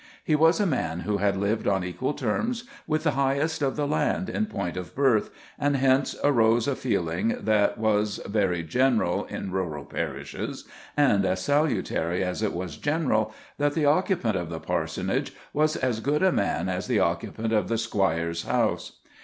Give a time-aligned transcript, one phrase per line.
[0.23, 3.85] He was a man who had lived on equal terms with the highest of the
[3.85, 9.51] land in point of birth, and hence arose a feeling that was very general in
[9.51, 10.65] rural parishes,
[10.97, 15.99] and as salutary as it was general, that the occupant of the parsonage was as
[15.99, 19.01] good a man as the occupant of the squire's house.